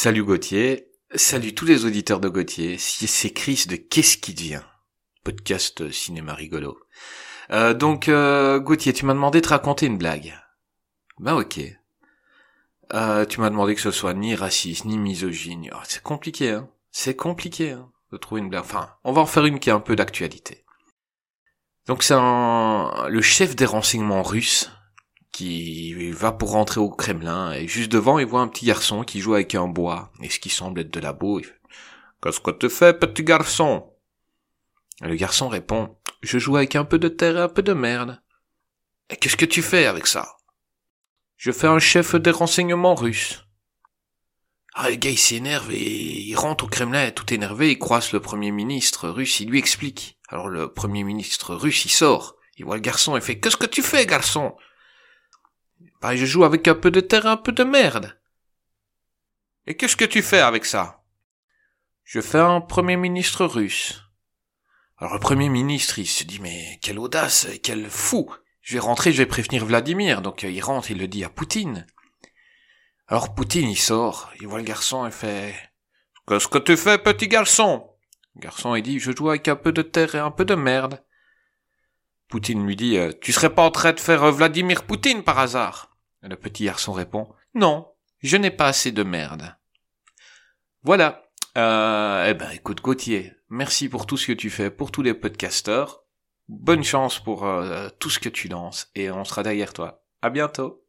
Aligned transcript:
Salut 0.00 0.22
Gauthier, 0.22 0.92
salut 1.16 1.56
tous 1.56 1.64
les 1.64 1.84
auditeurs 1.84 2.20
de 2.20 2.28
Gauthier, 2.28 2.78
c'est 2.78 3.32
Chris 3.32 3.64
de 3.68 3.74
Qu'est-ce 3.74 4.16
qui 4.16 4.32
devient? 4.32 4.62
Podcast 5.24 5.90
cinéma 5.90 6.34
rigolo. 6.34 6.78
Euh, 7.50 7.74
donc 7.74 8.08
euh, 8.08 8.60
Gauthier, 8.60 8.92
tu 8.92 9.06
m'as 9.06 9.14
demandé 9.14 9.40
de 9.40 9.46
te 9.46 9.48
raconter 9.48 9.86
une 9.86 9.98
blague. 9.98 10.38
Ben 11.18 11.34
ok. 11.34 11.58
Euh, 12.94 13.24
tu 13.24 13.40
m'as 13.40 13.50
demandé 13.50 13.74
que 13.74 13.80
ce 13.80 13.90
soit 13.90 14.14
ni 14.14 14.36
raciste, 14.36 14.84
ni 14.84 14.98
misogyne. 14.98 15.68
Oh, 15.74 15.82
c'est 15.82 16.04
compliqué, 16.04 16.52
hein. 16.52 16.68
C'est 16.92 17.16
compliqué, 17.16 17.72
hein, 17.72 17.90
de 18.12 18.18
trouver 18.18 18.40
une 18.40 18.50
blague. 18.50 18.62
Enfin, 18.62 18.90
on 19.02 19.10
va 19.10 19.22
en 19.22 19.26
faire 19.26 19.46
une 19.46 19.58
qui 19.58 19.68
a 19.68 19.74
un 19.74 19.80
peu 19.80 19.96
d'actualité. 19.96 20.64
Donc 21.86 22.04
c'est 22.04 22.14
un... 22.16 23.08
le 23.08 23.20
chef 23.20 23.56
des 23.56 23.66
renseignements 23.66 24.22
russes 24.22 24.70
qui 25.38 26.10
va 26.10 26.32
pour 26.32 26.50
rentrer 26.50 26.80
au 26.80 26.90
Kremlin 26.90 27.52
et 27.52 27.68
juste 27.68 27.92
devant 27.92 28.18
il 28.18 28.26
voit 28.26 28.40
un 28.40 28.48
petit 28.48 28.66
garçon 28.66 29.04
qui 29.04 29.20
joue 29.20 29.34
avec 29.34 29.54
un 29.54 29.68
bois 29.68 30.10
et 30.20 30.30
ce 30.30 30.40
qui 30.40 30.50
semble 30.50 30.80
être 30.80 30.90
de 30.90 30.98
la 30.98 31.12
boue. 31.12 31.42
Qu'est-ce 32.20 32.40
que 32.40 32.50
tu 32.50 32.68
fais 32.68 32.92
petit 32.92 33.22
garçon? 33.22 33.88
Le 35.00 35.14
garçon 35.14 35.48
répond 35.48 35.96
Je 36.22 36.40
joue 36.40 36.56
avec 36.56 36.74
un 36.74 36.84
peu 36.84 36.98
de 36.98 37.06
terre 37.06 37.36
et 37.36 37.42
un 37.42 37.48
peu 37.48 37.62
de 37.62 37.72
merde. 37.72 38.20
Et 39.10 39.16
qu'est-ce 39.16 39.36
que 39.36 39.44
tu 39.44 39.62
fais 39.62 39.86
avec 39.86 40.08
ça? 40.08 40.38
Je 41.36 41.52
fais 41.52 41.68
un 41.68 41.78
chef 41.78 42.16
des 42.16 42.32
renseignements 42.32 42.96
russes. 42.96 43.46
Ah, 44.74 44.90
le 44.90 44.96
gars, 44.96 45.10
il 45.10 45.18
s'énerve 45.18 45.70
et 45.70 46.20
il 46.20 46.34
rentre 46.34 46.64
au 46.64 46.68
Kremlin 46.68 47.12
tout 47.12 47.32
énervé, 47.32 47.70
il 47.70 47.78
croise 47.78 48.10
le 48.10 48.18
premier 48.18 48.50
ministre 48.50 49.08
russe, 49.08 49.38
il 49.38 49.50
lui 49.50 49.60
explique. 49.60 50.18
Alors 50.30 50.48
le 50.48 50.72
premier 50.72 51.04
ministre 51.04 51.54
russe, 51.54 51.84
il 51.84 51.90
sort, 51.90 52.34
il 52.56 52.64
voit 52.64 52.74
le 52.74 52.82
garçon 52.82 53.16
et 53.16 53.20
fait 53.20 53.38
Qu'est-ce 53.38 53.56
que 53.56 53.66
tu 53.66 53.82
fais, 53.82 54.04
garçon? 54.04 54.56
Bah, 56.00 56.16
je 56.16 56.24
joue 56.24 56.44
avec 56.44 56.68
un 56.68 56.74
peu 56.74 56.90
de 56.90 57.00
terre 57.00 57.26
et 57.26 57.30
un 57.30 57.36
peu 57.36 57.52
de 57.52 57.64
merde. 57.64 58.18
Et 59.66 59.76
qu'est-ce 59.76 59.96
que 59.96 60.04
tu 60.04 60.22
fais 60.22 60.40
avec 60.40 60.64
ça? 60.64 61.02
Je 62.04 62.20
fais 62.20 62.38
un 62.38 62.60
premier 62.60 62.96
ministre 62.96 63.44
russe. 63.44 64.02
Alors 64.96 65.14
le 65.14 65.20
premier 65.20 65.48
ministre, 65.48 65.98
il 65.98 66.06
se 66.06 66.24
dit 66.24 66.40
mais 66.40 66.78
quelle 66.82 66.98
audace, 66.98 67.46
quel 67.62 67.88
fou. 67.90 68.34
Je 68.62 68.74
vais 68.74 68.80
rentrer, 68.80 69.12
je 69.12 69.18
vais 69.18 69.26
prévenir 69.26 69.64
Vladimir. 69.64 70.22
Donc 70.22 70.42
il 70.42 70.60
rentre, 70.60 70.90
il 70.90 70.98
le 70.98 71.06
dit 71.06 71.24
à 71.24 71.28
Poutine. 71.28 71.86
Alors 73.06 73.34
Poutine, 73.34 73.68
il 73.68 73.78
sort, 73.78 74.32
il 74.40 74.48
voit 74.48 74.58
le 74.58 74.64
garçon 74.64 75.06
et 75.06 75.10
fait 75.10 75.54
Qu'est-ce 76.26 76.48
que 76.48 76.58
tu 76.58 76.76
fais, 76.76 76.98
petit 76.98 77.28
garçon? 77.28 77.90
Le 78.34 78.40
garçon, 78.42 78.74
il 78.74 78.82
dit 78.82 78.98
Je 78.98 79.14
joue 79.14 79.30
avec 79.30 79.48
un 79.48 79.56
peu 79.56 79.72
de 79.72 79.82
terre 79.82 80.14
et 80.14 80.18
un 80.18 80.30
peu 80.30 80.44
de 80.44 80.54
merde. 80.54 81.02
Poutine 82.28 82.64
lui 82.64 82.76
dit 82.76 82.98
euh, 82.98 83.12
Tu 83.20 83.32
serais 83.32 83.54
pas 83.54 83.62
en 83.62 83.70
train 83.70 83.92
de 83.92 84.00
faire 84.00 84.22
euh, 84.22 84.30
Vladimir 84.30 84.84
Poutine 84.84 85.22
par 85.22 85.38
hasard? 85.38 85.96
Le 86.22 86.36
petit 86.36 86.64
garçon 86.64 86.92
répond 86.92 87.28
Non, 87.54 87.88
je 88.20 88.36
n'ai 88.36 88.50
pas 88.50 88.66
assez 88.66 88.92
de 88.92 89.02
merde. 89.02 89.56
Voilà. 90.82 91.24
Euh, 91.56 92.26
eh 92.28 92.34
ben, 92.34 92.50
écoute, 92.50 92.82
Gauthier, 92.82 93.32
merci 93.48 93.88
pour 93.88 94.06
tout 94.06 94.16
ce 94.16 94.26
que 94.26 94.32
tu 94.32 94.50
fais 94.50 94.70
pour 94.70 94.90
tous 94.90 95.02
les 95.02 95.14
podcasteurs. 95.14 96.04
Bonne 96.48 96.84
chance 96.84 97.18
pour 97.18 97.46
tout 97.98 98.08
ce 98.08 98.18
que 98.18 98.30
tu 98.30 98.48
lances 98.48 98.90
et 98.94 99.10
on 99.10 99.24
sera 99.24 99.42
derrière 99.42 99.74
toi. 99.74 100.02
À 100.22 100.30
bientôt. 100.30 100.82